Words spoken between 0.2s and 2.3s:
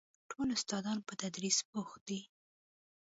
ټول استادان په تدريس بوخت دي.